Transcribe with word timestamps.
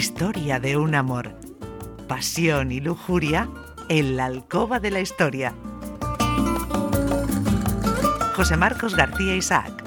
Historia 0.00 0.58
de 0.58 0.78
un 0.78 0.94
amor. 0.94 1.34
Pasión 2.08 2.72
y 2.72 2.80
lujuria 2.80 3.50
en 3.90 4.16
la 4.16 4.24
alcoba 4.24 4.80
de 4.80 4.90
la 4.90 5.02
historia. 5.02 5.52
José 8.34 8.56
Marcos 8.56 8.96
García 8.96 9.36
Isaac. 9.36 9.84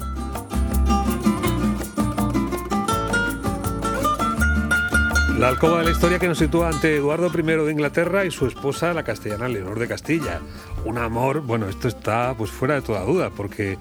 La 5.39 5.47
alcoba 5.47 5.79
de 5.79 5.85
la 5.85 5.91
historia 5.91 6.19
que 6.19 6.27
nos 6.27 6.37
sitúa 6.37 6.69
ante 6.69 6.95
Eduardo 6.95 7.31
I 7.35 7.41
de 7.41 7.71
Inglaterra 7.71 8.23
y 8.23 8.29
su 8.29 8.45
esposa, 8.45 8.93
la 8.93 9.01
castellana 9.01 9.47
Leonor 9.47 9.79
de 9.79 9.87
Castilla. 9.87 10.41
Un 10.85 10.99
amor, 10.99 11.41
bueno, 11.41 11.67
esto 11.67 11.87
está 11.87 12.35
pues 12.37 12.51
fuera 12.51 12.75
de 12.75 12.83
toda 12.83 13.03
duda, 13.03 13.31
porque 13.31 13.79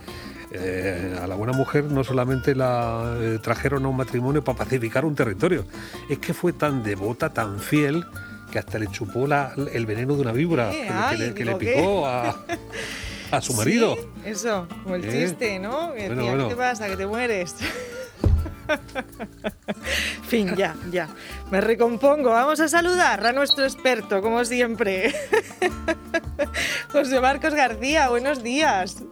eh, 0.54 1.18
a 1.20 1.26
la 1.26 1.34
buena 1.34 1.52
mujer 1.52 1.84
no 1.84 2.04
solamente 2.04 2.54
la 2.54 3.16
eh, 3.18 3.38
trajeron 3.42 3.84
a 3.84 3.88
un 3.88 3.96
matrimonio 3.96 4.44
para 4.44 4.58
pacificar 4.58 5.04
un 5.04 5.14
territorio, 5.14 5.64
es 6.08 6.18
que 6.18 6.34
fue 6.34 6.52
tan 6.52 6.82
devota, 6.82 7.30
tan 7.30 7.58
fiel, 7.58 8.04
que 8.50 8.58
hasta 8.58 8.78
le 8.78 8.88
chupó 8.88 9.26
el 9.26 9.86
veneno 9.86 10.14
de 10.14 10.20
una 10.20 10.32
víbora 10.32 10.70
que, 10.70 11.44
le, 11.44 11.54
picó 11.56 12.06
a, 12.06 12.36
su 13.40 13.54
marido. 13.54 13.96
eso, 14.24 14.68
como 14.82 14.96
el 14.96 15.04
¿Eh? 15.04 15.10
chiste, 15.10 15.58
¿no? 15.58 15.92
¿Qué 15.94 16.08
te 16.48 16.56
pasa? 16.56 16.88
¿Que 16.88 16.96
te 16.96 17.06
mueres? 17.06 17.56
fin, 20.28 20.54
ya, 20.56 20.74
ya. 20.90 21.08
Me 21.50 21.60
recompongo. 21.60 22.30
Vamos 22.30 22.60
a 22.60 22.68
saludar 22.68 23.26
a 23.26 23.32
nuestro 23.32 23.64
experto, 23.64 24.22
como 24.22 24.44
siempre. 24.44 25.14
José 26.92 27.20
Marcos 27.20 27.54
García, 27.54 28.08
buenos 28.08 28.42
días. 28.42 29.02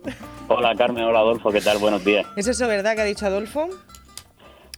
Hola 0.52 0.74
Carmen, 0.74 1.04
hola 1.04 1.20
Adolfo, 1.20 1.52
¿qué 1.52 1.60
tal? 1.60 1.78
Buenos 1.78 2.04
días. 2.04 2.26
¿Es 2.36 2.48
eso 2.48 2.66
verdad 2.66 2.96
que 2.96 3.02
ha 3.02 3.04
dicho 3.04 3.24
Adolfo? 3.24 3.68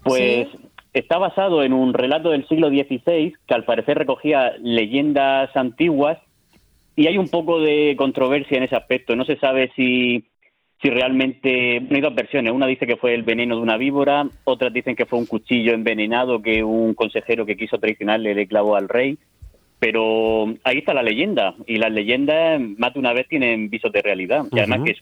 Pues 0.03 0.47
está 0.93 1.17
basado 1.17 1.63
en 1.63 1.73
un 1.73 1.95
relato 1.95 2.29
del 2.29 2.47
siglo 2.47 2.69
XVI 2.69 3.33
que 3.47 3.55
al 3.55 3.65
parecer 3.65 3.97
recogía 3.97 4.53
leyendas 4.61 5.57
antiguas 5.57 6.19
y 6.95 7.07
hay 7.07 7.17
un 7.17 7.29
poco 7.29 7.59
de 7.59 7.95
controversia 7.97 8.59
en 8.59 8.65
ese 8.65 8.77
aspecto. 8.77 9.17
No 9.17 9.25
se 9.25 9.39
sabe 9.39 9.73
si 9.75 10.27
si 10.83 10.91
realmente 10.91 11.81
hay 11.91 12.01
dos 12.03 12.15
versiones. 12.15 12.53
Una 12.53 12.67
dice 12.67 12.87
que 12.87 12.97
fue 12.97 13.15
el 13.15 13.23
veneno 13.23 13.57
de 13.57 13.63
una 13.63 13.79
víbora, 13.79 14.29
otras 14.45 14.75
dicen 14.75 14.95
que 14.95 15.07
fue 15.07 15.21
un 15.21 15.27
cuchillo 15.27 15.73
envenenado 15.73 16.43
que 16.43 16.63
un 16.63 16.93
consejero 16.93 17.47
que 17.47 17.57
quiso 17.57 17.79
traicionarle 17.79 18.35
le 18.35 18.47
clavó 18.47 18.77
al 18.77 18.91
rey. 18.91 19.17
Pero 19.83 20.45
ahí 20.63 20.79
está 20.79 20.95
la 20.95 21.03
leyenda 21.03 21.57
y 21.67 21.75
las 21.75 21.91
leyendas 21.91 22.61
más 22.79 22.95
de 22.95 23.01
una 23.01 23.13
vez 23.13 23.27
tienen 23.27 23.69
visos 23.69 23.91
de 23.91 24.01
realidad. 24.01 24.45
Y 24.53 24.61
además 24.61 24.83
que 24.85 24.95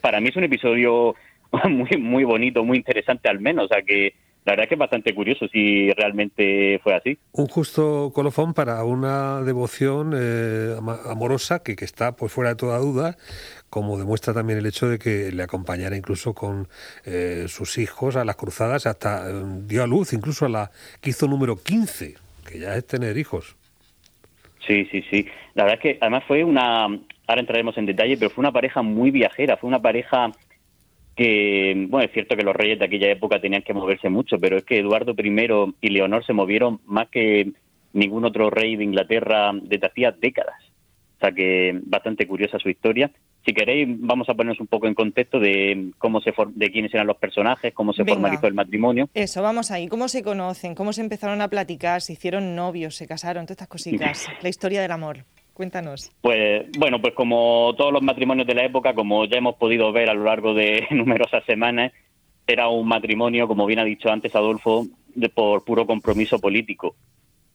para 0.00 0.20
mí 0.20 0.30
es 0.30 0.36
un 0.36 0.44
episodio 0.44 1.14
muy 1.68 1.98
muy 1.98 2.24
bonito, 2.24 2.64
muy 2.64 2.78
interesante 2.78 3.28
al 3.28 3.40
menos, 3.40 3.66
o 3.66 3.68
sea 3.68 3.82
que 3.82 4.14
la 4.46 4.52
verdad 4.52 4.64
es 4.64 4.68
que 4.70 4.74
es 4.76 4.78
bastante 4.78 5.14
curioso 5.14 5.46
si 5.48 5.92
realmente 5.92 6.80
fue 6.82 6.94
así. 6.94 7.18
Un 7.32 7.46
justo 7.46 8.10
colofón 8.14 8.54
para 8.54 8.82
una 8.84 9.42
devoción 9.42 10.14
eh, 10.16 10.78
amorosa 11.10 11.62
que, 11.62 11.76
que 11.76 11.84
está 11.84 12.16
pues 12.16 12.32
fuera 12.32 12.50
de 12.50 12.56
toda 12.56 12.78
duda, 12.78 13.18
como 13.68 13.98
demuestra 13.98 14.32
también 14.32 14.58
el 14.58 14.64
hecho 14.64 14.88
de 14.88 14.98
que 14.98 15.30
le 15.30 15.42
acompañara 15.42 15.94
incluso 15.94 16.32
con 16.32 16.68
eh, 17.04 17.44
sus 17.48 17.76
hijos 17.76 18.16
a 18.16 18.24
las 18.24 18.36
cruzadas, 18.36 18.86
hasta 18.86 19.28
eh, 19.28 19.34
dio 19.66 19.82
a 19.82 19.86
luz 19.86 20.14
incluso 20.14 20.46
a 20.46 20.48
la 20.48 20.70
que 21.02 21.10
hizo 21.10 21.28
número 21.28 21.56
15, 21.62 22.14
que 22.48 22.58
ya 22.58 22.74
es 22.76 22.86
tener 22.86 23.18
hijos. 23.18 23.56
Sí, 24.66 24.86
sí, 24.90 25.02
sí. 25.10 25.26
La 25.54 25.64
verdad 25.64 25.78
es 25.82 25.82
que 25.82 25.98
además 26.00 26.24
fue 26.26 26.44
una, 26.44 26.84
ahora 26.84 27.40
entraremos 27.40 27.76
en 27.78 27.86
detalle, 27.86 28.16
pero 28.16 28.30
fue 28.30 28.42
una 28.42 28.52
pareja 28.52 28.82
muy 28.82 29.10
viajera, 29.10 29.56
fue 29.56 29.68
una 29.68 29.82
pareja 29.82 30.32
que, 31.16 31.86
bueno, 31.88 32.06
es 32.06 32.12
cierto 32.12 32.36
que 32.36 32.44
los 32.44 32.56
reyes 32.56 32.78
de 32.78 32.86
aquella 32.86 33.10
época 33.10 33.40
tenían 33.40 33.62
que 33.62 33.74
moverse 33.74 34.08
mucho, 34.08 34.38
pero 34.38 34.56
es 34.56 34.64
que 34.64 34.78
Eduardo 34.78 35.14
I 35.18 35.74
y 35.80 35.88
Leonor 35.88 36.24
se 36.24 36.32
movieron 36.32 36.80
más 36.86 37.08
que 37.08 37.52
ningún 37.92 38.24
otro 38.24 38.50
rey 38.50 38.76
de 38.76 38.84
Inglaterra 38.84 39.52
desde 39.54 39.86
hacía 39.86 40.12
décadas. 40.12 40.62
O 41.16 41.20
sea 41.20 41.32
que 41.32 41.78
bastante 41.84 42.26
curiosa 42.26 42.58
su 42.58 42.68
historia. 42.68 43.10
Si 43.44 43.52
queréis, 43.52 43.88
vamos 43.98 44.28
a 44.28 44.34
ponernos 44.34 44.60
un 44.60 44.68
poco 44.68 44.86
en 44.86 44.94
contexto 44.94 45.40
de 45.40 45.90
cómo 45.98 46.20
se 46.20 46.32
de 46.54 46.70
quiénes 46.70 46.94
eran 46.94 47.08
los 47.08 47.16
personajes, 47.16 47.74
cómo 47.74 47.92
se 47.92 48.04
formalizó 48.04 48.46
el 48.46 48.54
matrimonio. 48.54 49.08
Eso, 49.14 49.42
vamos 49.42 49.72
ahí. 49.72 49.88
¿Cómo 49.88 50.06
se 50.08 50.22
conocen? 50.22 50.76
¿Cómo 50.76 50.92
se 50.92 51.00
empezaron 51.00 51.40
a 51.40 51.48
platicar? 51.48 52.02
¿Se 52.02 52.12
hicieron 52.12 52.54
novios? 52.54 52.94
¿Se 52.94 53.08
casaron? 53.08 53.44
Todas 53.44 53.56
estas 53.56 53.68
cositas. 53.68 54.28
la 54.42 54.48
historia 54.48 54.80
del 54.80 54.92
amor. 54.92 55.24
Cuéntanos. 55.54 56.10
Pues 56.20 56.70
bueno, 56.78 57.00
pues 57.00 57.14
como 57.14 57.74
todos 57.76 57.92
los 57.92 58.02
matrimonios 58.02 58.46
de 58.46 58.54
la 58.54 58.64
época, 58.64 58.94
como 58.94 59.24
ya 59.26 59.38
hemos 59.38 59.56
podido 59.56 59.92
ver 59.92 60.08
a 60.08 60.14
lo 60.14 60.24
largo 60.24 60.54
de 60.54 60.86
numerosas 60.90 61.44
semanas, 61.44 61.92
era 62.46 62.68
un 62.68 62.86
matrimonio, 62.86 63.48
como 63.48 63.66
bien 63.66 63.80
ha 63.80 63.84
dicho 63.84 64.10
antes 64.10 64.34
Adolfo, 64.34 64.86
de, 65.14 65.28
por 65.28 65.64
puro 65.64 65.86
compromiso 65.86 66.38
político. 66.38 66.94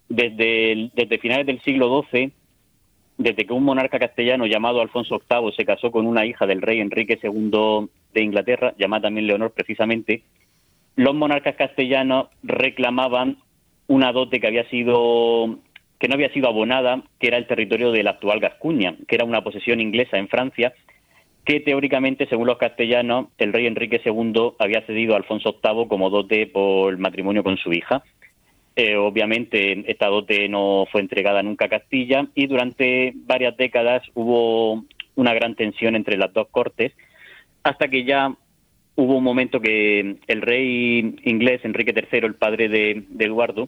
Desde, 0.10 0.90
desde 0.94 1.18
finales 1.18 1.46
del 1.46 1.62
siglo 1.62 2.06
XII, 2.12 2.32
desde 3.18 3.46
que 3.46 3.54
un 3.54 3.64
monarca 3.64 4.00
castellano 4.00 4.46
llamado 4.46 4.82
Alfonso 4.82 5.22
VIII 5.30 5.52
se 5.56 5.66
casó 5.66 5.92
con 5.92 6.06
una 6.06 6.26
hija 6.26 6.46
del 6.46 6.62
rey 6.62 6.80
Enrique 6.80 7.20
II 7.22 7.90
de 8.14 8.22
Inglaterra, 8.22 8.74
llamada 8.78 9.04
también 9.04 9.28
Leonor 9.28 9.52
precisamente, 9.52 10.24
los 10.96 11.16
monarcas 11.16 11.56
castellanos 11.56 12.28
reclamaban 12.44 13.38
una 13.88 14.12
dote 14.12 14.40
que 14.40 14.48
había 14.48 14.70
sido 14.70 15.60
que 16.00 16.08
no 16.08 16.14
había 16.14 16.32
sido 16.32 16.48
abonada, 16.48 17.02
que 17.20 17.28
era 17.28 17.38
el 17.38 17.48
territorio 17.48 17.92
de 17.92 18.04
la 18.04 18.12
actual 18.12 18.40
Gascuña, 18.40 18.96
que 19.08 19.16
era 19.16 19.26
una 19.26 19.44
posesión 19.44 19.80
inglesa 19.80 20.18
en 20.18 20.28
Francia, 20.28 20.74
que 21.44 21.60
teóricamente, 21.60 22.28
según 22.28 22.48
los 22.48 22.58
castellanos, 22.58 23.28
el 23.40 23.52
rey 23.52 23.66
Enrique 23.66 24.02
II 24.06 24.54
había 24.60 24.86
cedido 24.86 25.14
a 25.14 25.18
Alfonso 25.18 25.60
VIII 25.64 25.88
como 25.88 26.10
dote 26.10 26.46
por 26.46 26.98
matrimonio 26.98 27.44
con 27.44 27.58
su 27.58 27.74
hija. 27.74 28.04
Eh, 28.80 28.96
obviamente, 28.96 29.90
esta 29.92 30.06
dote 30.06 30.48
no 30.48 30.86
fue 30.92 31.02
entregada 31.02 31.42
nunca 31.42 31.66
a 31.66 31.70
Castilla 31.70 32.28
y 32.36 32.46
durante 32.46 33.12
varias 33.16 33.58
décadas 33.58 34.04
hubo 34.14 34.86
una 35.16 35.34
gran 35.34 35.56
tensión 35.56 35.96
entre 35.96 36.16
las 36.16 36.32
dos 36.32 36.48
cortes, 36.52 36.94
hasta 37.64 37.88
que 37.88 38.04
ya 38.04 38.38
hubo 38.94 39.18
un 39.18 39.24
momento 39.24 39.62
que 39.62 40.18
el 40.28 40.42
rey 40.44 41.16
inglés, 41.24 41.62
Enrique 41.64 41.92
III, 41.92 42.20
el 42.20 42.36
padre 42.36 42.70
de, 42.70 43.04
Eduardo, 43.18 43.68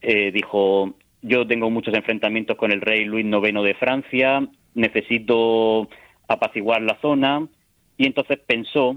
eh, 0.00 0.30
dijo, 0.30 0.94
yo 1.22 1.44
tengo 1.44 1.68
muchos 1.68 1.94
enfrentamientos 1.94 2.56
con 2.56 2.70
el 2.70 2.82
rey 2.82 3.04
Luis 3.04 3.26
IX 3.26 3.64
de 3.64 3.74
Francia, 3.74 4.46
necesito 4.74 5.88
apaciguar 6.28 6.82
la 6.82 7.00
zona 7.00 7.48
y 7.96 8.06
entonces 8.06 8.38
pensó 8.46 8.96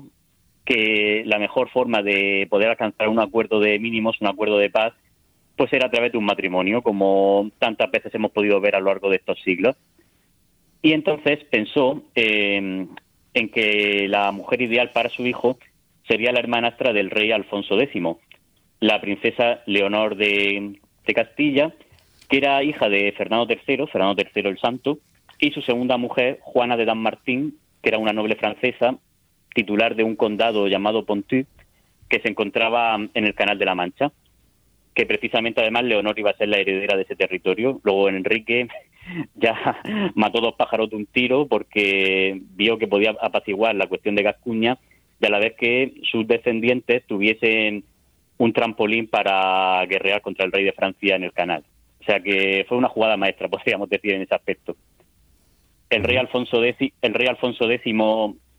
que 0.64 1.24
la 1.26 1.40
mejor 1.40 1.72
forma 1.72 2.04
de 2.04 2.46
poder 2.52 2.70
alcanzar 2.70 3.10
un 3.10 3.20
acuerdo 3.20 3.60
de 3.60 3.80
mínimos, 3.80 4.22
un 4.22 4.28
acuerdo 4.28 4.60
de 4.60 4.70
paz, 4.70 4.94
pues 5.60 5.74
era 5.74 5.88
a 5.88 5.92
través 5.92 6.14
de 6.14 6.18
un 6.18 6.24
matrimonio, 6.24 6.82
como 6.82 7.52
tantas 7.60 7.92
veces 7.92 8.16
hemos 8.16 8.32
podido 8.32 8.62
ver 8.62 8.78
a 8.78 8.80
lo 8.80 8.86
largo 8.86 9.10
de 9.10 9.18
estos 9.18 9.42
siglos. 9.42 9.76
Y 10.82 10.94
entonces 10.94 11.44
pensó 11.52 12.02
eh, 12.16 12.88
en 13.34 13.50
que 13.50 14.08
la 14.08 14.32
mujer 14.32 14.62
ideal 14.62 14.92
para 14.92 15.10
su 15.10 15.28
hijo 15.28 15.60
sería 16.08 16.32
la 16.32 16.40
hermanastra 16.40 16.94
del 16.94 17.10
rey 17.10 17.34
Alfonso 17.34 17.78
X, 17.78 18.02
la 18.80 19.02
princesa 19.02 19.60
Leonor 19.66 20.16
de 20.16 20.80
Castilla, 21.14 21.74
que 22.30 22.38
era 22.38 22.64
hija 22.64 22.88
de 22.88 23.12
Fernando 23.12 23.46
III, 23.54 23.86
Fernando 23.88 24.16
III 24.16 24.48
el 24.48 24.60
Santo, 24.60 25.00
y 25.42 25.52
su 25.52 25.62
segunda 25.62 25.98
mujer, 25.98 26.40
Juana 26.42 26.78
de 26.78 26.86
Martín, 26.96 27.58
que 27.84 27.90
era 27.90 27.98
una 27.98 28.14
noble 28.14 28.38
francesa, 28.38 28.96
titular 29.54 29.98
de 29.98 30.06
un 30.06 30.16
condado 30.16 30.70
llamado 30.70 31.04
Pontú, 31.04 31.46
que 32.08 32.22
se 32.22 32.30
encontraba 32.30 32.96
en 32.96 33.26
el 33.26 33.36
Canal 33.36 33.60
de 33.60 33.66
la 33.66 33.76
Mancha, 33.76 34.14
que 35.00 35.06
precisamente 35.06 35.62
además 35.62 35.86
Leonor 35.86 36.20
iba 36.20 36.32
a 36.32 36.36
ser 36.36 36.50
la 36.50 36.58
heredera 36.58 36.98
de 36.98 37.04
ese 37.04 37.16
territorio. 37.16 37.80
Luego 37.86 38.10
Enrique 38.10 38.68
ya 39.36 39.82
mató 40.14 40.42
dos 40.42 40.56
pájaros 40.56 40.90
de 40.90 40.98
un 40.98 41.06
tiro 41.06 41.48
porque 41.48 42.42
vio 42.58 42.78
que 42.78 42.90
podía 42.90 43.16
apaciguar 43.22 43.76
la 43.76 43.88
cuestión 43.88 44.16
de 44.16 44.24
Gascuña 44.24 44.78
y 45.22 45.26
a 45.26 45.30
la 45.30 45.40
vez 45.40 45.56
que 45.58 45.94
sus 46.12 46.28
descendientes 46.28 47.08
tuviesen 47.08 47.86
un 48.40 48.52
trampolín 48.52 49.08
para 49.08 49.86
guerrear 49.86 50.22
contra 50.22 50.46
el 50.46 50.52
rey 50.52 50.66
de 50.66 50.74
Francia 50.74 51.16
en 51.16 51.24
el 51.24 51.32
canal. 51.32 51.64
O 52.02 52.04
sea 52.04 52.20
que 52.20 52.66
fue 52.68 52.78
una 52.78 52.90
jugada 52.90 53.16
maestra, 53.16 53.48
podríamos 53.48 53.90
decir, 53.90 54.12
en 54.12 54.24
ese 54.24 54.36
aspecto. 54.36 54.76
El 55.90 56.04
rey 56.04 56.18
Alfonso 56.18 56.62
X, 56.62 56.92
el 57.02 57.14
rey 57.14 57.28
Alfonso 57.28 57.72
X 57.72 57.96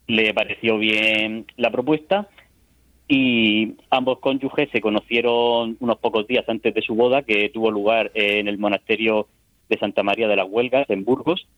le 0.07 0.33
pareció 0.33 0.79
bien 0.79 1.45
la 1.59 1.71
propuesta 1.71 2.31
y 3.13 3.75
ambos 3.91 4.21
cónyuges 4.21 4.69
se 4.71 4.81
conocieron 4.81 5.77
unos 5.81 5.99
pocos 5.99 6.29
días 6.29 6.49
antes 6.49 6.73
de 6.73 6.81
su 6.81 6.95
boda, 6.95 7.23
que 7.23 7.49
tuvo 7.49 7.73
lugar 7.73 8.13
en 8.15 8.47
el 8.47 8.57
monasterio 8.57 9.27
de 9.69 9.79
Santa 9.79 10.05
María 10.05 10.29
de 10.29 10.37
las 10.37 10.47
Huelgas, 10.49 10.89
en 10.91 11.05
Burgos, 11.05 11.49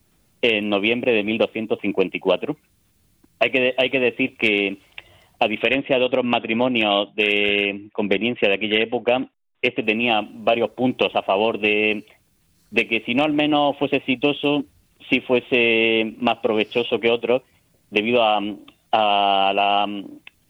en 0.41 0.71
noviembre 0.71 1.13
de 1.13 1.23
1254. 1.23 2.57
Hay 3.39 3.51
que, 3.51 3.75
hay 3.77 3.91
que 3.91 4.01
decir 4.01 4.39
que, 4.39 4.79
a 5.41 5.47
diferencia 5.47 5.99
de 5.99 6.05
otros 6.07 6.25
matrimonios 6.25 7.15
de 7.17 7.91
conveniencia 7.93 8.49
de 8.49 8.55
aquella 8.55 8.81
época, 8.81 9.29
este 9.61 9.83
tenía 9.83 10.27
varios 10.27 10.71
puntos 10.71 11.15
a 11.15 11.23
favor 11.23 11.59
de, 11.59 12.03
que 12.75 13.03
si 13.05 13.15
no 13.15 13.25
al 13.25 13.35
menos 13.35 13.77
fuese 13.77 13.97
exitoso, 13.97 14.65
si 15.11 15.21
fuese 15.21 16.15
más 16.19 16.39
provechoso 16.39 16.99
que 16.99 17.11
otros, 17.11 17.43
debido 17.91 18.23
a, 18.23 18.41
la 18.91 19.87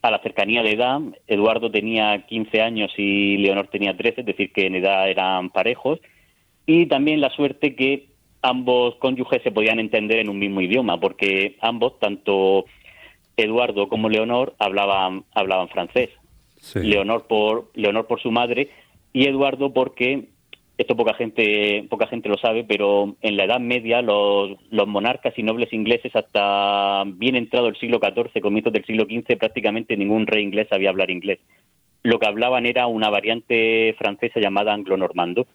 a 0.03 0.11
la 0.11 0.19
cercanía 0.19 0.61
de 0.61 0.73
edad, 0.73 0.99
Eduardo 1.27 1.71
tenía 1.71 2.25
15 2.27 2.61
años 2.61 2.91
y 2.97 3.37
Leonor 3.37 3.69
tenía 3.69 3.95
13, 3.95 4.19
es 4.19 4.27
decir, 4.27 4.51
que 4.51 4.65
en 4.65 4.75
edad 4.75 5.09
eran 5.09 5.49
parejos, 5.49 5.99
y 6.65 6.87
también 6.87 7.21
la 7.21 7.29
suerte 7.29 7.73
que 7.75 8.09
ambos 8.41 8.95
cónyuges 8.95 9.41
se 9.43 9.51
podían 9.51 9.79
entender 9.79 10.19
en 10.19 10.27
un 10.27 10.37
mismo 10.37 10.59
idioma, 10.59 10.99
porque 10.99 11.55
ambos, 11.61 11.97
tanto 11.99 12.65
Eduardo 13.37 13.87
como 13.87 14.09
Leonor, 14.09 14.53
hablaban, 14.59 15.23
hablaban 15.33 15.69
francés. 15.69 16.09
Leonor 16.75 17.25
por 17.27 17.71
Leonor 17.73 18.05
por 18.05 18.21
su 18.21 18.31
madre 18.31 18.69
y 19.13 19.27
Eduardo 19.27 19.73
porque 19.73 20.29
esto 20.77 20.95
poca 20.95 21.13
gente 21.13 21.85
poca 21.89 22.07
gente 22.07 22.29
lo 22.29 22.37
sabe, 22.37 22.63
pero 22.63 23.15
en 23.21 23.37
la 23.37 23.45
Edad 23.45 23.59
Media 23.59 24.01
los, 24.01 24.57
monarcas 24.87 25.37
y 25.37 25.43
nobles 25.43 25.71
ingleses 25.71 26.15
hasta 26.15 27.03
bien 27.05 27.35
entrado 27.35 27.67
el 27.67 27.75
siglo 27.77 27.99
XIV, 27.99 28.41
comienzos 28.41 28.73
del 28.73 28.85
siglo 28.85 29.05
XV, 29.05 29.37
prácticamente 29.37 29.95
ningún 29.95 30.25
rey 30.25 30.43
inglés 30.43 30.67
sabía 30.69 30.89
hablar 30.89 31.11
inglés. 31.11 31.39
Lo 32.01 32.19
que 32.19 32.27
hablaban 32.27 32.65
era 32.65 32.87
una 32.87 33.09
variante 33.09 33.95
francesa 33.97 34.39
llamada 34.39 34.73
anglo-normando. 34.73 35.47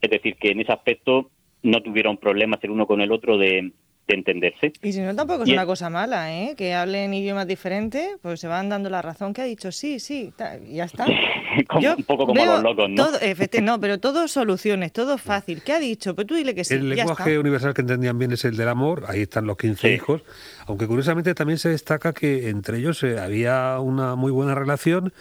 Es 0.00 0.10
decir, 0.10 0.36
que 0.36 0.50
en 0.50 0.60
ese 0.60 0.72
aspecto 0.72 1.30
no 1.62 1.82
tuvieron 1.82 2.18
problemas 2.18 2.62
el 2.62 2.70
uno 2.70 2.86
con 2.86 3.00
el 3.00 3.10
otro 3.10 3.36
de, 3.36 3.72
de 4.08 4.14
entenderse. 4.14 4.72
Y 4.82 4.92
si 4.92 5.00
no, 5.00 5.14
tampoco 5.14 5.44
es 5.44 5.50
una 5.50 5.66
cosa 5.66 5.90
mala, 5.90 6.34
¿eh? 6.34 6.54
Que 6.56 6.74
hablen 6.74 7.12
idiomas 7.14 7.46
diferentes, 7.46 8.16
pues 8.22 8.40
se 8.40 8.48
van 8.48 8.68
dando 8.68 8.90
la 8.90 9.02
razón 9.02 9.34
que 9.34 9.42
ha 9.42 9.44
dicho, 9.44 9.70
sí, 9.70 10.00
sí, 10.00 10.32
ya 10.70 10.84
está. 10.84 11.06
un 11.96 12.04
poco 12.04 12.26
como 12.26 12.44
los 12.44 12.62
locos, 12.62 12.90
¿no? 12.90 13.06
Todo, 13.06 13.18
no, 13.62 13.80
pero 13.80 13.98
todo 14.00 14.26
soluciones, 14.26 14.92
todo 14.92 15.18
fácil. 15.18 15.62
¿Qué 15.62 15.72
ha 15.72 15.78
dicho? 15.78 16.14
Pues 16.14 16.26
tú 16.26 16.34
dile 16.34 16.54
que 16.54 16.64
sí. 16.64 16.74
El 16.74 16.88
lenguaje 16.88 17.38
universal 17.38 17.74
que 17.74 17.82
entendían 17.82 18.18
bien 18.18 18.32
es 18.32 18.44
el 18.44 18.56
del 18.56 18.68
amor, 18.68 19.04
ahí 19.08 19.22
están 19.22 19.46
los 19.46 19.58
15 19.58 19.92
hijos, 19.92 20.22
aunque 20.66 20.86
curiosamente 20.86 21.34
también 21.34 21.58
se 21.58 21.68
destaca 21.68 22.12
que 22.12 22.48
entre 22.48 22.78
ellos 22.78 23.02
eh, 23.02 23.18
había 23.18 23.78
una 23.80 24.14
muy 24.14 24.32
buena 24.32 24.54
relación, 24.54 25.12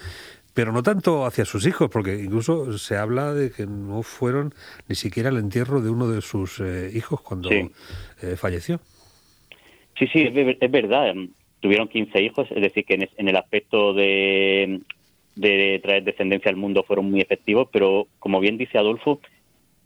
pero 0.58 0.72
no 0.72 0.82
tanto 0.82 1.28
hacia 1.28 1.46
sus 1.46 1.68
hijos, 1.68 1.88
porque 1.88 2.16
incluso 2.16 2.80
se 2.80 2.98
habla 2.98 3.32
de 3.32 3.52
que 3.52 3.68
no 3.68 4.02
fueron 4.02 4.56
ni 4.90 4.96
siquiera 4.96 5.30
al 5.30 5.38
entierro 5.38 5.82
de 5.82 5.92
uno 5.92 6.08
de 6.08 6.22
sus 6.22 6.60
eh, 6.62 6.90
hijos 6.96 7.22
cuando 7.22 7.52
eh, 7.52 7.70
falleció. 8.38 8.80
Sí, 10.00 10.08
sí, 10.08 10.28
es, 10.60 10.72
verdad. 10.72 11.14
Tuvieron 11.60 11.88
15 11.88 12.24
hijos, 12.24 12.48
es 12.50 12.60
decir, 12.60 12.86
que 12.86 12.96
en, 12.96 13.28
el 13.28 13.36
aspecto 13.36 13.94
de, 13.94 14.82
de 15.36 15.80
traer 15.84 16.04
descendencia 16.04 16.50
al 16.50 16.58
mundo 16.58 16.82
fueron 16.82 17.12
muy 17.12 17.22
efectivos, 17.22 17.70
pero 17.72 18.08
como 18.18 18.40
bien 18.40 18.58
dice 18.58 18.80
Adolfo, 18.80 19.22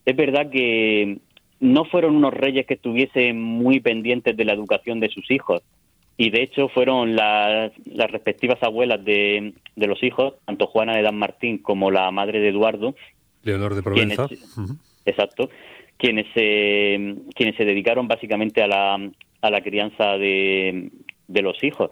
es 0.05 0.15
verdad 0.15 0.49
que 0.49 1.17
no 1.59 1.83
fueron 1.83 2.15
unos 2.15 2.33
reyes 2.33 2.65
que 2.65 2.75
estuviesen 2.75 3.41
muy 3.41 3.81
pendientes 3.81 4.37
de 4.37 4.45
la 4.45 4.53
educación 4.53 5.01
de 5.01 5.09
sus 5.09 5.29
hijos 5.31 5.63
y 6.17 6.29
de 6.29 6.43
hecho 6.43 6.69
fueron 6.69 7.15
las, 7.15 7.71
las 7.85 8.11
respectivas 8.11 8.61
abuelas 8.61 9.03
de, 9.03 9.53
de, 9.75 9.87
los 9.87 10.03
hijos, 10.03 10.35
tanto 10.45 10.67
Juana 10.67 10.95
de 10.95 11.01
Dan 11.01 11.17
Martín 11.17 11.57
como 11.57 11.91
la 11.91 12.11
madre 12.11 12.39
de 12.39 12.49
Eduardo. 12.49 12.95
Leonor 13.43 13.75
de 13.75 13.83
Provenza. 13.83 14.27
Exacto. 15.05 15.49
Quienes 15.97 16.27
se, 16.33 17.15
quienes 17.35 17.55
se 17.55 17.65
dedicaron 17.65 18.07
básicamente 18.07 18.61
a 18.61 18.67
la, 18.67 19.11
a 19.41 19.49
la 19.49 19.61
crianza 19.61 20.17
de, 20.17 20.91
de 21.27 21.41
los 21.41 21.63
hijos. 21.63 21.89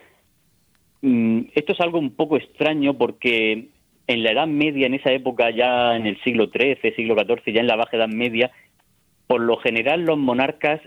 Mm, 1.01 1.41
esto 1.55 1.73
es 1.73 1.79
algo 1.79 1.99
un 1.99 2.11
poco 2.11 2.37
extraño 2.37 2.95
porque 2.95 3.69
en 4.07 4.23
la 4.23 4.31
Edad 4.31 4.47
Media, 4.47 4.87
en 4.87 4.95
esa 4.95 5.11
época, 5.11 5.51
ya 5.51 5.95
en 5.95 6.07
el 6.07 6.21
siglo 6.23 6.47
XIII, 6.47 6.95
siglo 6.95 7.15
XIV, 7.15 7.53
ya 7.53 7.61
en 7.61 7.67
la 7.67 7.75
Baja 7.75 7.97
Edad 7.97 8.09
Media, 8.09 8.51
por 9.27 9.41
lo 9.41 9.57
general 9.57 10.01
los 10.01 10.17
monarcas 10.17 10.81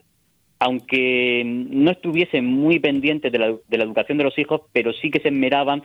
aunque 0.65 1.43
no 1.45 1.91
estuviesen 1.91 2.47
muy 2.47 2.79
pendientes 2.79 3.33
de 3.33 3.39
la, 3.41 3.47
educación 3.69 4.17
de 4.17 4.23
los 4.23 4.39
hijos, 4.39 4.61
pero 4.73 4.93
sí 4.93 5.11
que 5.11 5.19
se 5.19 5.27
esmeraban 5.27 5.83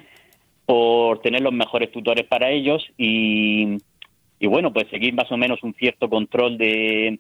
por 0.68 1.20
tener 1.22 1.42
los 1.42 1.52
mejores 1.52 1.92
tutores 1.92 2.28
para 2.28 2.52
ellos 2.52 2.86
y, 2.96 3.80
bueno, 4.40 4.72
pues 4.72 4.88
seguir 4.90 5.16
más 5.16 5.32
o 5.32 5.38
menos 5.38 5.64
un 5.64 5.74
cierto 5.74 6.08
control 6.10 6.60
de, 6.60 7.18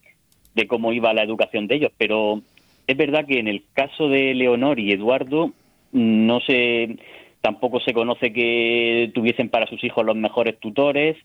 cómo 0.68 0.94
iba 0.94 1.16
la 1.16 1.24
educación 1.24 1.66
de 1.66 1.78
ellos. 1.78 1.92
Pero 1.98 2.44
es 2.86 2.96
verdad 2.96 3.26
que 3.26 3.40
en 3.40 3.48
el 3.48 3.64
caso 3.74 4.08
de 4.08 4.36
Leonor 4.36 4.80
y 4.80 4.92
Eduardo 4.92 5.52
no 5.92 6.40
se 6.42 6.98
tampoco 7.42 7.80
se 7.80 7.94
conoce 7.94 8.34
que 8.34 9.10
tuviesen 9.16 9.50
para 9.50 9.66
sus 9.66 9.84
hijos 9.84 10.06
los 10.06 10.16
mejores 10.16 10.60
tutores, 10.60 11.18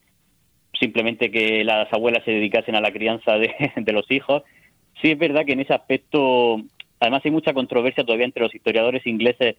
simplemente 0.81 1.31
que 1.31 1.63
las 1.63 1.93
abuelas 1.93 2.25
se 2.25 2.31
dedicasen 2.31 2.75
a 2.75 2.81
la 2.81 2.91
crianza 2.91 3.37
de 3.37 3.93
los 3.93 4.11
hijos 4.11 4.45
Sí, 5.03 5.11
es 5.11 5.19
verdad 5.19 5.45
que 5.45 5.53
en 5.53 5.61
ese 5.61 5.75
aspecto, 5.75 6.63
además 7.01 7.23
hay 7.25 7.33
mucha 7.33 7.53
controversia 7.53 8.05
todavía 8.05 8.25
entre 8.25 8.45
los 8.45 8.55
historiadores 8.55 9.05
ingleses 9.05 9.57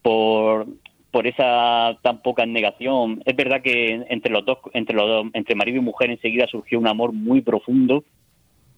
por, 0.00 0.66
por 1.10 1.26
esa 1.26 1.98
tan 2.00 2.22
poca 2.22 2.46
negación. 2.46 3.22
Es 3.26 3.36
verdad 3.36 3.60
que 3.60 4.06
entre 4.08 4.32
los 4.32 4.46
dos, 4.46 4.58
entre 4.72 4.96
los 4.96 5.06
dos, 5.06 5.26
entre 5.34 5.54
marido 5.54 5.78
y 5.78 5.82
mujer 5.82 6.10
enseguida 6.10 6.46
surgió 6.46 6.78
un 6.78 6.88
amor 6.88 7.12
muy 7.12 7.42
profundo, 7.42 8.04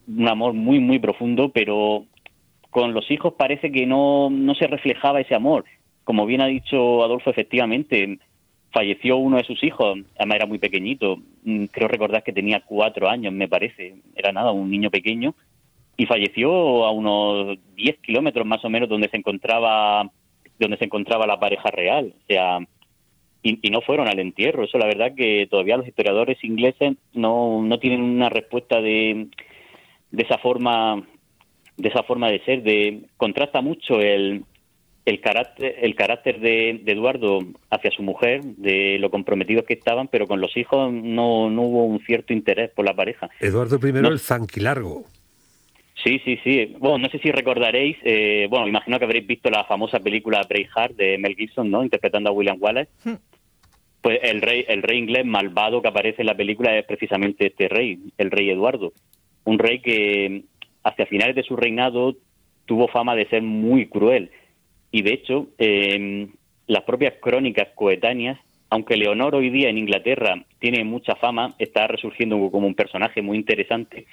un 0.09 0.27
amor 0.27 0.55
muy 0.55 0.81
muy 0.81 0.99
profundo, 0.99 1.51
pero 1.51 2.05
con 2.71 2.95
los 2.95 3.09
hijos 3.13 3.35
parece 3.35 3.71
que 3.71 3.87
no, 3.87 4.29
no 4.29 4.57
se 4.57 4.67
reflejaba 4.67 5.21
ese 5.21 5.37
amor. 5.37 5.67
Como 6.03 6.27
bien 6.27 6.41
ha 6.41 6.47
dicho 6.47 7.05
Adolfo, 7.05 7.31
efectivamente, 7.31 8.19
falleció 8.73 9.19
uno 9.19 9.37
de 9.37 9.45
sus 9.45 9.63
hijos, 9.63 9.99
además 10.17 10.37
era 10.37 10.47
muy 10.47 10.59
pequeñito, 10.59 11.19
creo 11.71 11.87
recordar 11.87 12.25
que 12.25 12.33
tenía 12.33 12.61
cuatro 12.61 13.09
años, 13.09 13.33
me 13.33 13.47
parece, 13.47 13.97
era 14.17 14.33
nada, 14.33 14.51
un 14.51 14.71
niño 14.71 14.91
pequeño, 14.91 15.35
y 15.99 16.07
falleció 16.07 16.87
a 16.87 16.93
unos 16.93 17.59
10 17.75 17.99
kilómetros 17.99 18.47
más 18.47 18.65
o 18.65 18.71
menos 18.71 18.89
donde 18.89 19.11
se 19.11 19.19
encontraba 19.19 20.11
donde 20.59 20.79
se 20.79 20.85
encontraba 20.87 21.27
la 21.27 21.39
pareja 21.39 21.71
real 21.71 22.15
o 22.17 22.27
sea 22.27 22.61
y, 23.43 23.71
no 23.71 23.81
fueron 23.83 24.09
al 24.09 24.19
entierro 24.21 24.65
eso 24.65 24.79
la 24.79 24.87
verdad 24.87 25.15
que 25.15 25.47
todavía 25.51 25.77
los 25.77 25.87
historiadores 25.87 26.43
ingleses 26.43 26.97
no, 27.13 27.63
no 27.63 27.79
tienen 27.79 28.01
una 28.01 28.29
respuesta 28.29 28.81
de, 28.81 29.27
de 30.11 30.23
esa 30.23 30.39
forma 30.39 31.03
de 31.77 31.89
esa 31.89 32.05
forma 32.05 32.31
de 32.31 32.45
ser 32.45 32.63
de 32.63 33.03
contrasta 33.17 33.61
mucho 33.61 34.01
el 34.01 34.45
el 35.05 35.23
carácter, 35.23 35.75
el 35.81 35.95
carácter 35.95 36.39
de, 36.39 36.83
de, 36.85 36.93
Eduardo 36.93 37.39
hacia 37.71 37.91
su 37.91 38.03
mujer, 38.03 38.43
de 38.43 38.99
lo 39.01 39.11
comprometidos 39.11 39.65
que 39.65 39.73
estaban, 39.73 40.09
pero 40.09 40.27
con 40.27 40.39
los 40.39 40.55
hijos 40.55 40.93
no, 40.93 41.49
no 41.49 41.63
hubo 41.63 41.87
un 41.87 42.01
cierto 42.01 42.35
interés 42.35 42.71
por 42.73 42.85
la 42.85 42.95
pareja. 42.95 43.31
Eduardo 43.41 43.79
I, 43.83 44.07
el 44.07 44.19
zanquilargo. 44.19 45.07
Sí, 46.05 46.21
sí, 46.25 46.39
sí. 46.45 46.77
Bueno, 46.79 46.99
no 46.99 47.09
sé 47.09 47.19
si 47.19 47.33
recordaréis, 47.33 47.97
eh, 48.05 48.47
bueno, 48.49 48.69
imagino 48.69 48.99
que 48.99 49.05
habréis 49.05 49.27
visto 49.27 49.51
la 49.51 49.65
famosa 49.65 49.99
película 49.99 50.47
Braveheart 50.49 50.97
de 50.97 51.19
Mel 51.19 51.35
Gibson, 51.35 51.71
¿no? 51.71 51.83
Interpretando 51.83 52.31
a 52.31 52.33
William 52.33 52.57
Wallace. 52.61 52.91
Hmm. 53.05 53.15
Pues 54.01 54.21
el 54.23 54.41
rey, 54.41 54.65
el 54.69 54.83
rey 54.83 54.99
inglés 54.99 55.27
malvado 55.27 55.83
que 55.83 55.89
aparece 55.89 56.23
en 56.23 56.27
la 56.27 56.37
película 56.37 56.77
es 56.77 56.85
precisamente 56.85 57.49
este 57.49 57.69
rey, 57.69 57.99
el 58.17 58.31
rey 58.31 58.49
Eduardo. 58.51 58.93
Un 59.45 59.59
rey 59.59 59.81
que 59.81 60.45
hacia 60.85 61.07
finales 61.07 61.35
de 61.35 61.43
su 61.43 61.57
reinado 61.57 62.15
tuvo 62.65 62.87
fama 62.87 63.17
de 63.17 63.29
ser 63.29 63.43
muy 63.43 63.89
cruel. 63.89 64.31
Y 64.93 65.03
de 65.03 65.13
hecho, 65.15 65.49
eh, 65.59 66.29
las 66.69 66.85
propias 66.85 67.15
crónicas 67.21 67.69
coetáneas, 67.75 68.39
aunque 68.71 68.97
Leonor 68.97 69.35
hoy 69.35 69.51
día 69.51 69.69
en 69.69 69.79
Inglaterra 69.79 70.45
tiene 70.61 70.85
mucha 70.85 71.17
fama, 71.17 71.55
está 71.59 71.89
resurgiendo 71.89 72.37
como 72.53 72.69
un 72.69 72.75
personaje 72.75 73.21
muy 73.21 73.37
interesante 73.37 74.07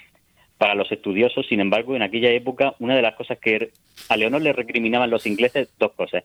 para 0.58 0.74
los 0.74 0.90
estudiosos. 0.90 1.46
Sin 1.46 1.60
embargo, 1.60 1.96
en 1.96 2.02
aquella 2.02 2.30
época, 2.30 2.74
una 2.78 2.96
de 2.96 3.02
las 3.02 3.14
cosas 3.14 3.38
que 3.38 3.70
a 4.08 4.16
Leonor 4.16 4.42
le 4.42 4.52
recriminaban 4.52 5.10
los 5.10 5.26
ingleses, 5.26 5.68
dos 5.78 5.92
cosas. 5.92 6.24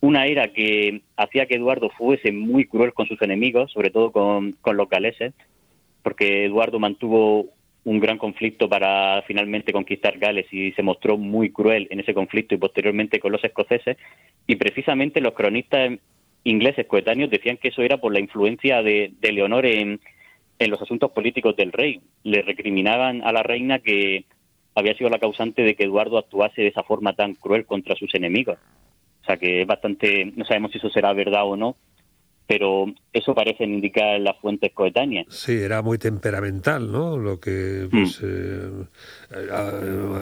Una 0.00 0.26
era 0.26 0.52
que 0.52 1.02
hacía 1.16 1.46
que 1.46 1.56
Eduardo 1.56 1.90
fuese 1.90 2.30
muy 2.30 2.66
cruel 2.66 2.94
con 2.94 3.06
sus 3.06 3.20
enemigos, 3.20 3.72
sobre 3.72 3.90
todo 3.90 4.12
con, 4.12 4.56
los 4.64 4.88
galeses, 4.88 5.34
porque 6.02 6.44
Eduardo 6.44 6.78
mantuvo 6.78 7.46
un 7.84 7.98
gran 7.98 8.18
conflicto 8.18 8.68
para 8.68 9.22
finalmente 9.26 9.72
conquistar 9.72 10.18
Gales 10.18 10.46
y 10.52 10.72
se 10.72 10.82
mostró 10.82 11.16
muy 11.16 11.50
cruel 11.50 11.88
en 11.90 12.00
ese 12.00 12.14
conflicto 12.14 12.54
y 12.54 12.58
posteriormente 12.58 13.18
con 13.18 13.32
los 13.32 13.42
escoceses. 13.42 13.96
Y 14.46 14.56
precisamente 14.56 15.20
los 15.20 15.34
cronistas 15.34 15.98
ingleses 16.44 16.86
coetáneos 16.86 17.30
decían 17.30 17.56
que 17.56 17.68
eso 17.68 17.82
era 17.82 17.96
por 17.96 18.12
la 18.12 18.20
influencia 18.20 18.82
de 18.82 19.12
Leonor 19.20 19.66
en, 19.66 20.00
en 20.58 20.70
los 20.70 20.82
asuntos 20.82 21.12
políticos 21.12 21.56
del 21.56 21.72
rey. 21.72 22.00
Le 22.24 22.42
recriminaban 22.42 23.22
a 23.22 23.32
la 23.32 23.42
reina 23.42 23.78
que 23.78 24.24
había 24.74 24.94
sido 24.94 25.10
la 25.10 25.18
causante 25.18 25.62
de 25.62 25.74
que 25.74 25.84
Eduardo 25.84 26.18
actuase 26.18 26.62
de 26.62 26.68
esa 26.68 26.82
forma 26.82 27.14
tan 27.14 27.34
cruel 27.34 27.66
contra 27.66 27.96
sus 27.96 28.14
enemigos. 28.14 28.58
O 29.22 29.24
sea 29.24 29.36
que 29.36 29.62
es 29.62 29.66
bastante, 29.66 30.32
no 30.36 30.44
sabemos 30.44 30.72
si 30.72 30.78
eso 30.78 30.90
será 30.90 31.12
verdad 31.12 31.44
o 31.44 31.56
no, 31.56 31.76
pero 32.48 32.86
eso 33.12 33.34
parece 33.34 33.64
indicar 33.64 34.18
las 34.20 34.38
fuentes 34.38 34.72
coetáneas. 34.72 35.26
Sí, 35.28 35.52
era 35.52 35.82
muy 35.82 35.98
temperamental, 35.98 36.90
¿no? 36.90 37.18
Lo 37.18 37.38
que, 37.38 37.86
pues, 37.90 38.22
mm. 38.22 38.26
eh, 38.26 38.86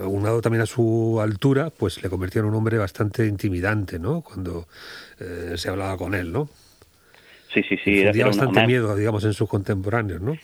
unado 0.06 0.42
también 0.42 0.62
a 0.62 0.66
su 0.66 1.20
altura, 1.20 1.70
pues 1.70 2.02
le 2.02 2.10
convirtió 2.10 2.40
en 2.40 2.48
un 2.48 2.56
hombre 2.56 2.78
bastante 2.78 3.24
intimidante, 3.26 4.00
¿no? 4.00 4.22
Cuando 4.22 4.66
eh, 5.20 5.52
se 5.56 5.68
hablaba 5.68 5.96
con 5.96 6.14
él, 6.14 6.32
¿no? 6.32 6.48
Sí, 7.56 7.62
sí, 7.62 7.76
sí. 7.82 8.00
Era, 8.00 8.26
bastante 8.26 8.66
miedo, 8.66 8.94
digamos, 8.94 9.24
en 9.24 9.32
sus 9.32 9.48
contemporáneos, 9.48 10.20
¿no? 10.20 10.36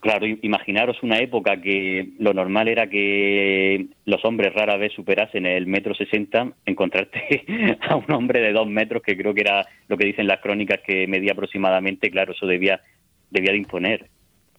Claro, 0.00 0.26
imaginaros 0.26 1.02
una 1.02 1.18
época 1.18 1.58
que 1.62 2.10
lo 2.18 2.34
normal 2.34 2.68
era 2.68 2.88
que 2.88 3.86
los 4.04 4.22
hombres 4.26 4.52
rara 4.52 4.76
vez 4.76 4.92
superasen 4.92 5.46
el 5.46 5.66
metro 5.66 5.94
sesenta, 5.94 6.52
encontrarte 6.66 7.44
a 7.88 7.96
un 7.96 8.10
hombre 8.12 8.40
de 8.40 8.52
dos 8.52 8.68
metros, 8.68 9.02
que 9.02 9.16
creo 9.16 9.32
que 9.32 9.40
era 9.40 9.66
lo 9.88 9.96
que 9.96 10.04
dicen 10.04 10.26
las 10.26 10.40
crónicas 10.40 10.80
que 10.86 11.06
medía 11.06 11.32
aproximadamente, 11.32 12.10
claro, 12.10 12.32
eso 12.32 12.46
debía, 12.46 12.82
debía 13.30 13.52
de 13.52 13.58
imponer. 13.58 14.10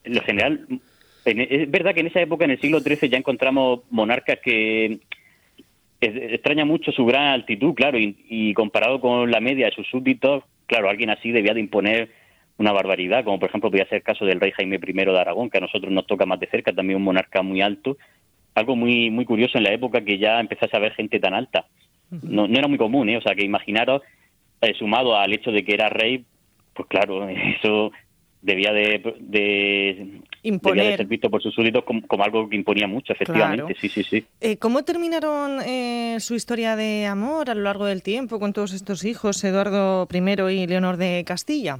En 0.03 0.15
lo 0.15 0.21
general, 0.21 0.65
es 1.25 1.69
verdad 1.69 1.93
que 1.93 1.99
en 1.99 2.07
esa 2.07 2.21
época, 2.21 2.45
en 2.45 2.51
el 2.51 2.61
siglo 2.61 2.79
XIII, 2.79 3.07
ya 3.07 3.19
encontramos 3.19 3.81
monarcas 3.91 4.39
que 4.43 4.99
extraña 6.01 6.65
mucho 6.65 6.91
su 6.91 7.05
gran 7.05 7.27
altitud, 7.27 7.75
claro, 7.75 7.99
y 7.99 8.53
comparado 8.55 8.99
con 8.99 9.29
la 9.29 9.39
media 9.39 9.67
de 9.67 9.73
sus 9.73 9.87
súbditos, 9.87 10.43
claro, 10.71 10.89
alguien 10.89 11.09
así 11.09 11.31
debía 11.31 11.53
de 11.53 11.59
imponer 11.59 12.09
una 12.57 12.71
barbaridad, 12.71 13.25
como 13.25 13.39
por 13.39 13.49
ejemplo 13.49 13.69
podría 13.69 13.89
ser 13.89 13.97
el 13.97 14.03
caso 14.03 14.23
del 14.23 14.39
rey 14.39 14.53
Jaime 14.53 14.79
I 14.81 14.93
de 14.93 15.19
Aragón, 15.19 15.49
que 15.49 15.57
a 15.57 15.61
nosotros 15.61 15.91
nos 15.91 16.07
toca 16.07 16.25
más 16.25 16.39
de 16.39 16.47
cerca, 16.47 16.71
también 16.71 16.95
un 16.95 17.03
monarca 17.03 17.41
muy 17.41 17.61
alto. 17.61 17.97
Algo 18.55 18.77
muy 18.77 19.09
muy 19.09 19.25
curioso 19.25 19.57
en 19.57 19.65
la 19.65 19.73
época 19.73 20.05
que 20.05 20.17
ya 20.17 20.39
empezase 20.39 20.77
a 20.77 20.79
ver 20.79 20.93
gente 20.93 21.19
tan 21.19 21.33
alta. 21.33 21.65
No, 22.09 22.47
no 22.47 22.57
era 22.57 22.69
muy 22.69 22.77
común, 22.77 23.09
¿eh? 23.09 23.17
O 23.17 23.21
sea, 23.21 23.35
que 23.35 23.43
imaginaros, 23.43 24.01
eh, 24.61 24.73
sumado 24.79 25.17
al 25.17 25.33
hecho 25.33 25.51
de 25.51 25.65
que 25.65 25.73
era 25.73 25.89
rey, 25.89 26.23
pues 26.73 26.87
claro, 26.87 27.27
eso 27.59 27.91
debía 28.41 28.71
de, 28.71 29.15
de 29.19 30.21
imponer 30.43 30.97
ser 30.97 31.05
visto 31.05 31.29
por 31.29 31.41
sus 31.41 31.53
súbditos 31.53 31.83
como, 31.83 32.23
algo 32.23 32.49
que 32.49 32.55
imponía 32.55 32.87
mucho, 32.87 33.13
efectivamente. 33.13 33.75
Sí, 33.79 33.89
sí, 33.89 34.03
sí. 34.03 34.25
Eh, 34.39 34.57
¿Cómo 34.57 34.83
terminaron 34.83 35.59
eh, 35.61 36.17
su 36.19 36.35
historia 36.35 36.75
de 36.75 37.05
amor 37.05 37.49
a 37.49 37.55
lo 37.55 37.61
largo 37.61 37.85
del 37.85 38.01
tiempo 38.01 38.39
con 38.39 38.53
todos 38.53 38.73
estos 38.73 39.05
hijos, 39.05 39.43
Eduardo 39.43 40.07
I 40.11 40.63
y 40.63 40.67
Leonor 40.67 40.97
de 40.97 41.23
Castilla? 41.25 41.79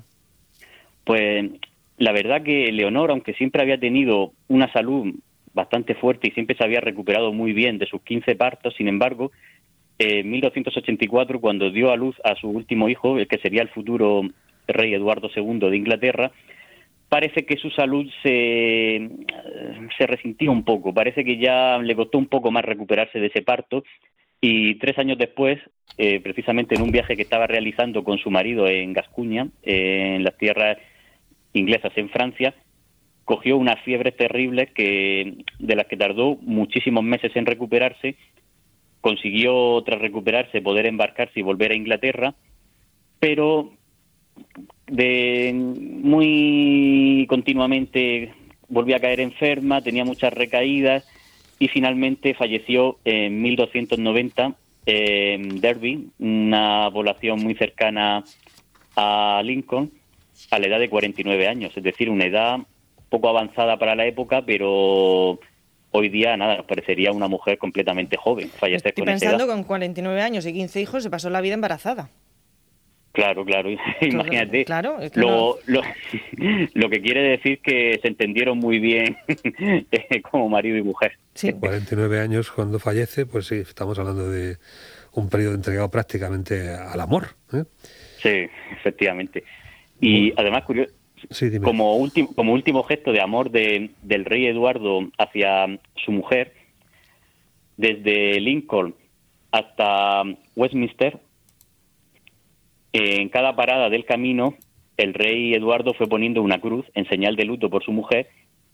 Pues 1.03 1.49
la 1.97 2.11
verdad 2.11 2.43
que 2.43 2.71
Leonor, 2.71 3.11
aunque 3.11 3.33
siempre 3.33 3.61
había 3.61 3.79
tenido 3.79 4.33
una 4.47 4.71
salud 4.71 5.13
bastante 5.53 5.95
fuerte 5.95 6.27
y 6.27 6.31
siempre 6.31 6.55
se 6.55 6.63
había 6.63 6.79
recuperado 6.79 7.33
muy 7.33 7.53
bien 7.53 7.77
de 7.77 7.87
sus 7.87 8.01
15 8.01 8.35
partos, 8.35 8.73
sin 8.77 8.87
embargo, 8.87 9.31
en 9.97 10.29
1284, 10.29 11.39
cuando 11.41 11.69
dio 11.69 11.91
a 11.91 11.95
luz 11.95 12.15
a 12.23 12.35
su 12.35 12.49
último 12.49 12.89
hijo, 12.89 13.19
el 13.19 13.27
que 13.27 13.37
sería 13.37 13.61
el 13.61 13.69
futuro 13.69 14.23
rey 14.67 14.93
Eduardo 14.93 15.29
II 15.35 15.69
de 15.69 15.77
Inglaterra, 15.77 16.31
parece 17.09 17.45
que 17.45 17.57
su 17.57 17.69
salud 17.71 18.09
se, 18.23 19.09
se 19.97 20.07
resintió 20.07 20.51
un 20.51 20.63
poco, 20.63 20.93
parece 20.93 21.25
que 21.25 21.37
ya 21.37 21.77
le 21.77 21.95
costó 21.95 22.17
un 22.17 22.27
poco 22.27 22.51
más 22.51 22.63
recuperarse 22.63 23.19
de 23.19 23.27
ese 23.27 23.41
parto 23.41 23.83
y 24.39 24.75
tres 24.75 24.97
años 24.97 25.17
después, 25.17 25.59
eh, 25.97 26.19
precisamente 26.19 26.75
en 26.75 26.81
un 26.81 26.91
viaje 26.91 27.15
que 27.15 27.21
estaba 27.21 27.45
realizando 27.47 28.03
con 28.03 28.17
su 28.17 28.31
marido 28.31 28.67
en 28.67 28.93
Gascuña, 28.93 29.49
en 29.61 30.23
las 30.23 30.37
tierras 30.37 30.77
inglesas 31.53 31.91
en 31.95 32.09
Francia, 32.09 32.55
cogió 33.23 33.57
una 33.57 33.75
fiebre 33.77 34.11
terrible 34.11 34.67
que, 34.73 35.43
de 35.59 35.75
la 35.75 35.83
que 35.83 35.97
tardó 35.97 36.37
muchísimos 36.41 37.03
meses 37.03 37.31
en 37.35 37.45
recuperarse, 37.45 38.15
consiguió 38.99 39.81
tras 39.83 40.01
recuperarse 40.01 40.61
poder 40.61 40.85
embarcarse 40.85 41.39
y 41.39 41.43
volver 41.43 41.71
a 41.71 41.75
Inglaterra, 41.75 42.35
pero 43.19 43.73
de 44.91 45.53
muy 45.53 47.25
continuamente 47.29 48.33
volvió 48.67 48.97
a 48.97 48.99
caer 48.99 49.21
enferma, 49.21 49.81
tenía 49.81 50.03
muchas 50.03 50.33
recaídas 50.33 51.07
y 51.59 51.69
finalmente 51.69 52.33
falleció 52.33 52.97
en 53.05 53.41
1290 53.41 54.53
en 54.85 55.61
Derby, 55.61 56.09
una 56.19 56.89
población 56.91 57.41
muy 57.41 57.55
cercana 57.55 58.23
a 58.95 59.41
Lincoln, 59.45 59.91
a 60.49 60.59
la 60.59 60.67
edad 60.67 60.79
de 60.79 60.89
49 60.89 61.47
años, 61.47 61.71
es 61.75 61.83
decir, 61.83 62.09
una 62.09 62.25
edad 62.25 62.59
poco 63.09 63.29
avanzada 63.29 63.77
para 63.77 63.95
la 63.95 64.05
época, 64.05 64.43
pero 64.45 65.39
hoy 65.91 66.09
día 66.09 66.35
nada, 66.35 66.57
nos 66.57 66.65
parecería 66.65 67.11
una 67.11 67.29
mujer 67.29 67.57
completamente 67.57 68.17
joven. 68.17 68.49
Fallecer 68.49 68.89
Estoy 68.89 69.05
pensando 69.05 69.47
con 69.47 69.63
49 69.63 70.21
años 70.21 70.45
y 70.45 70.51
15 70.53 70.81
hijos 70.81 71.03
se 71.03 71.09
pasó 71.09 71.29
la 71.29 71.39
vida 71.39 71.53
embarazada. 71.53 72.09
Claro, 73.11 73.43
claro, 73.45 73.69
imagínate. 74.01 74.65
Claro, 74.65 74.99
lo, 75.15 75.57
lo, 76.73 76.89
que 76.89 77.01
quiere 77.01 77.21
decir 77.21 77.59
que 77.59 77.99
se 78.01 78.07
entendieron 78.07 78.57
muy 78.57 78.79
bien 78.79 79.17
eh, 79.27 80.21
como 80.21 80.49
marido 80.49 80.77
y 80.77 80.83
mujer. 80.83 81.13
Sí. 81.33 81.53
49 81.53 82.19
años 82.19 82.51
cuando 82.51 82.79
fallece, 82.79 83.25
pues 83.25 83.47
sí, 83.47 83.55
estamos 83.55 83.97
hablando 83.99 84.29
de 84.29 84.57
un 85.13 85.29
periodo 85.29 85.55
entregado 85.55 85.89
prácticamente 85.89 86.69
al 86.69 86.99
amor. 86.99 87.35
¿eh? 87.53 87.63
Sí, 88.21 88.47
efectivamente. 88.71 89.43
Y 89.99 90.33
además, 90.35 90.63
curioso, 90.63 90.93
como, 91.63 91.97
último, 91.97 92.33
como 92.33 92.53
último 92.53 92.83
gesto 92.83 93.11
de 93.11 93.21
amor 93.21 93.51
de, 93.51 93.91
del 94.01 94.25
rey 94.25 94.47
Eduardo 94.47 95.09
hacia 95.17 95.79
su 96.03 96.11
mujer, 96.11 96.53
desde 97.77 98.39
Lincoln 98.39 98.95
hasta 99.51 100.23
Westminster, 100.55 101.19
en 102.93 103.29
cada 103.29 103.55
parada 103.55 103.89
del 103.89 104.05
camino, 104.05 104.55
el 104.97 105.13
rey 105.13 105.53
Eduardo 105.53 105.93
fue 105.93 106.07
poniendo 106.07 106.41
una 106.41 106.59
cruz 106.59 106.85
en 106.93 107.07
señal 107.07 107.35
de 107.35 107.45
luto 107.45 107.69
por 107.69 107.83
su 107.83 107.91
mujer 107.91 108.27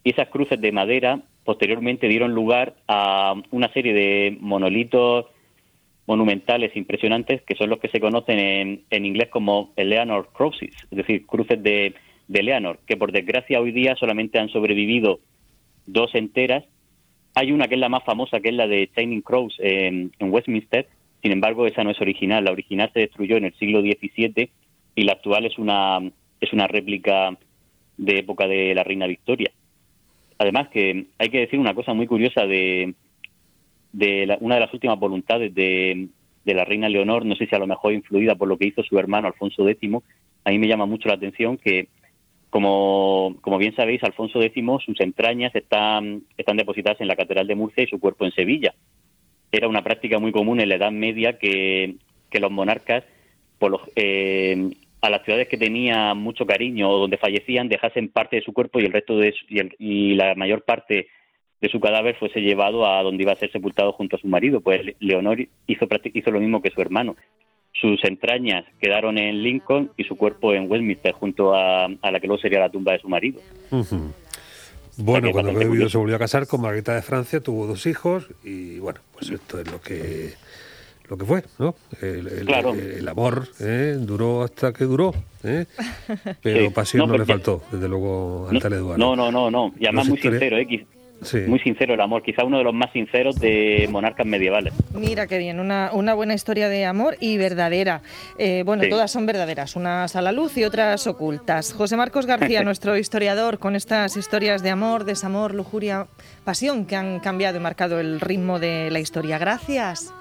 y 0.04 0.10
esas 0.10 0.28
cruces 0.28 0.60
de 0.60 0.72
madera 0.72 1.22
posteriormente 1.44 2.08
dieron 2.08 2.34
lugar 2.34 2.76
a 2.86 3.34
una 3.50 3.72
serie 3.72 3.94
de 3.94 4.36
monolitos 4.40 5.26
monumentales 6.06 6.74
impresionantes 6.76 7.42
que 7.42 7.54
son 7.54 7.70
los 7.70 7.78
que 7.78 7.88
se 7.88 8.00
conocen 8.00 8.38
en, 8.38 8.82
en 8.90 9.06
inglés 9.06 9.28
como 9.28 9.72
Eleanor 9.76 10.30
Crosses, 10.32 10.74
es 10.90 10.96
decir, 10.96 11.26
cruces 11.26 11.62
de, 11.62 11.94
de 12.28 12.40
Eleanor, 12.40 12.78
que 12.86 12.96
por 12.96 13.10
desgracia 13.10 13.60
hoy 13.60 13.72
día 13.72 13.96
solamente 13.96 14.38
han 14.38 14.50
sobrevivido 14.50 15.20
dos 15.86 16.14
enteras. 16.14 16.64
Hay 17.34 17.52
una 17.52 17.66
que 17.66 17.74
es 17.74 17.80
la 17.80 17.88
más 17.88 18.04
famosa, 18.04 18.40
que 18.40 18.50
es 18.50 18.54
la 18.54 18.66
de 18.66 18.90
Shining 18.94 19.22
Cross 19.22 19.56
en, 19.58 20.12
Westminster, 20.20 20.88
sin 21.22 21.32
embargo 21.32 21.66
esa 21.66 21.84
no 21.84 21.90
es 21.90 22.00
original, 22.00 22.44
la 22.44 22.52
original 22.52 22.90
se 22.92 23.00
destruyó 23.00 23.36
en 23.36 23.46
el 23.46 23.54
siglo 23.54 23.80
XVII 23.80 24.50
y 24.94 25.02
la 25.04 25.12
actual 25.12 25.46
es 25.46 25.58
una, 25.58 26.00
es 26.40 26.52
una 26.52 26.66
réplica 26.66 27.36
de 27.96 28.18
época 28.18 28.46
de 28.46 28.74
la 28.74 28.84
reina 28.84 29.06
Victoria. 29.06 29.50
Además 30.38 30.68
que 30.68 31.06
hay 31.18 31.28
que 31.30 31.40
decir 31.40 31.58
una 31.58 31.74
cosa 31.74 31.94
muy 31.94 32.06
curiosa 32.06 32.46
de, 32.46 32.94
de 33.92 34.36
una 34.40 34.54
de 34.54 34.60
las 34.60 34.72
últimas 34.72 34.98
voluntades 34.98 35.52
de, 35.54 36.08
de, 36.44 36.54
la 36.54 36.64
reina 36.64 36.88
Leonor, 36.88 37.24
no 37.26 37.34
sé 37.34 37.46
si 37.46 37.54
a 37.54 37.58
lo 37.58 37.66
mejor 37.66 37.92
influida 37.92 38.36
por 38.36 38.48
lo 38.48 38.56
que 38.56 38.66
hizo 38.66 38.82
su 38.84 38.98
hermano 38.98 39.26
Alfonso 39.26 39.68
X, 39.68 39.90
a 40.44 40.50
mí 40.50 40.58
me 40.58 40.68
llama 40.68 40.86
mucho 40.86 41.08
la 41.08 41.14
atención 41.14 41.58
que, 41.58 41.88
como, 42.50 43.36
como 43.40 43.58
bien 43.58 43.74
sabéis, 43.74 44.02
Alfonso 44.04 44.40
X, 44.40 44.64
sus 44.84 45.00
entrañas 45.00 45.54
están, 45.54 46.22
están 46.36 46.56
depositadas 46.56 47.00
en 47.00 47.08
la 47.08 47.16
Catedral 47.16 47.46
de 47.46 47.56
Murcia 47.56 47.82
y 47.82 47.88
su 47.88 47.98
cuerpo 47.98 48.24
en 48.24 48.32
Sevilla. 48.32 48.74
Era 49.50 49.68
una 49.68 49.82
práctica 49.82 50.18
muy 50.18 50.32
común 50.32 50.60
en 50.60 50.68
la 50.68 50.76
Edad 50.76 50.92
Media 50.92 51.38
que, 51.38 51.96
que 52.30 52.40
los 52.40 52.50
monarcas, 52.50 53.04
por 53.58 53.70
los, 53.70 53.80
eh, 53.96 54.70
a 55.00 55.10
las 55.10 55.24
ciudades 55.24 55.48
que 55.48 55.56
tenían 55.56 56.18
mucho 56.18 56.46
cariño 56.46 56.90
o 56.90 56.98
donde 56.98 57.18
fallecían, 57.18 57.68
dejasen 57.68 58.08
parte 58.08 58.36
de 58.36 58.42
su 58.42 58.52
cuerpo 58.52 58.80
y 58.80 58.84
el 58.84 58.92
resto 58.92 59.16
de 59.16 59.34
y, 59.78 60.14
la 60.14 60.34
mayor 60.34 60.62
parte 60.62 61.08
de 61.60 61.68
su 61.68 61.80
cadáver 61.80 62.16
fuese 62.16 62.40
llevado 62.40 62.86
a 62.86 63.02
donde 63.02 63.22
iba 63.22 63.32
a 63.32 63.36
ser 63.36 63.50
sepultado 63.50 63.92
junto 63.92 64.16
a 64.16 64.18
su 64.18 64.28
marido. 64.28 64.60
Pues 64.60 64.82
Leonor 65.00 65.38
hizo, 65.66 65.86
hizo 66.14 66.30
lo 66.30 66.40
mismo 66.40 66.62
que 66.62 66.70
su 66.70 66.80
hermano. 66.80 67.16
Sus 67.72 68.02
entrañas 68.04 68.64
quedaron 68.80 69.18
en 69.18 69.42
Lincoln 69.42 69.90
y 69.96 70.04
su 70.04 70.16
cuerpo 70.16 70.52
en 70.52 70.70
Westminster, 70.70 71.12
junto 71.12 71.54
a, 71.54 71.88
la 71.88 72.20
que 72.20 72.26
luego 72.26 72.40
sería 72.40 72.60
la 72.60 72.70
tumba 72.70 72.92
de 72.92 73.00
su 73.00 73.08
marido. 73.08 73.40
Bueno, 74.98 75.30
cuando 75.32 75.54
Bebido 75.54 75.88
se 75.88 75.96
volvió 75.96 76.16
a 76.16 76.18
casar 76.18 76.46
con 76.46 76.60
Margarita 76.62 76.94
de 76.94 77.02
Francia, 77.02 77.40
tuvo 77.40 77.66
dos 77.66 77.86
hijos 77.86 78.28
y 78.44 78.78
bueno, 78.78 79.00
pues 79.12 79.30
esto 79.30 79.60
es 79.60 79.70
lo 79.70 79.80
que 79.80 80.34
lo 81.08 81.16
que 81.16 81.24
fue, 81.24 81.42
¿no? 81.58 81.74
El, 82.02 83.08
amor 83.08 83.48
¿eh? 83.60 83.96
duró 83.98 84.42
hasta 84.42 84.74
que 84.74 84.84
duró, 84.84 85.14
¿eh? 85.42 85.64
pero 86.42 86.70
pasión 86.70 87.08
no, 87.08 87.16
le 87.16 87.24
faltó, 87.24 87.62
desde 87.72 87.88
luego, 87.88 88.48
a 88.50 88.58
tal 88.58 88.74
Eduardo. 88.74 88.98
No, 88.98 89.16
no, 89.16 89.32
no, 89.32 89.50
no, 89.50 89.72
y 89.78 89.86
además 89.86 90.08
muy 90.08 90.18
sincero, 90.18 90.58
¿eh? 90.58 90.86
Muy 91.46 91.58
sincero 91.58 91.94
el 91.94 92.00
amor, 92.00 92.22
quizá 92.22 92.44
uno 92.44 92.58
de 92.58 92.64
los 92.64 92.74
más 92.74 92.92
sinceros 92.92 93.40
de 93.40 93.88
monarcas 93.90 94.24
medievales. 94.24 94.72
Mira 94.94 95.26
qué 95.26 95.38
bien, 95.38 95.58
una, 95.58 95.90
una 95.92 96.14
buena 96.14 96.34
historia 96.34 96.68
de 96.68 96.84
amor 96.84 97.16
y 97.20 97.36
verdadera. 97.38 98.02
Eh, 98.38 98.62
bueno, 98.64 98.84
todas 98.88 99.10
son 99.10 99.26
verdaderas, 99.26 99.74
unas 99.74 100.14
a 100.14 100.22
la 100.22 100.32
luz 100.32 100.56
y 100.56 100.64
otras 100.64 101.06
ocultas. 101.06 101.72
José 101.72 101.96
Marcos 101.96 102.26
García, 102.26 102.62
nuestro 102.64 102.96
historiador, 102.96 103.58
con 103.58 103.74
estas 103.74 104.16
historias 104.16 104.62
de 104.62 104.70
amor, 104.70 105.04
desamor, 105.04 105.54
lujuria, 105.54 106.06
pasión 106.44 106.86
que 106.86 106.94
han 106.94 107.18
cambiado 107.20 107.58
y 107.58 107.60
marcado 107.60 107.98
el 107.98 108.20
ritmo 108.20 108.58
de 108.60 108.90
la 108.90 109.00
historia. 109.00 109.38
Gracias. 109.38 110.14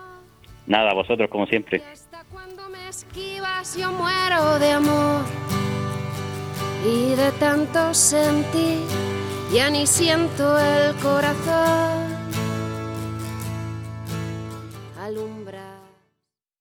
Nada, 0.66 0.94
vosotros 0.94 1.30
como 1.30 1.46
siempre. 1.46 1.82
Cuando 2.32 2.68
me 2.70 2.90
esquivas 2.90 3.78
yo 3.78 3.92
muero 3.92 4.60
de 4.60 4.72
amor 4.72 5.22
y 6.86 7.16
de 7.16 7.32
tanto 7.40 7.94
sentir 7.94 9.17
ya 9.52 9.70
ni 9.70 9.88
siento 9.88 10.58
el 10.60 10.96
corazón. 10.96 12.17